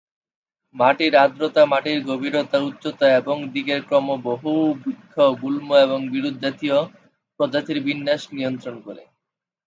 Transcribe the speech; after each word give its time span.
মাটির 0.75 1.13
আর্দ্রতা, 1.15 1.63
মাটির 1.65 1.99
গভীরতা, 2.05 2.57
উচ্চতা 2.59 3.07
এবং 3.15 3.37
দিকের 3.53 3.79
ক্রম 3.83 4.07
বহু 4.23 4.51
বৃক্ষ, 4.81 5.13
গুল্ম 5.41 5.69
এবং 5.77 5.99
বিরুৎজাতীয় 6.09 6.77
প্রজাতির 7.39 7.79
বিন্যাস 7.83 8.21
নিয়ন্ত্রণ 8.33 8.75
করে। 8.81 9.03